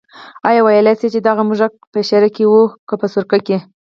[0.47, 2.53] آیا ویلای شې چې دغه موږک په شېره کې و
[2.87, 3.57] که په سرکه کې.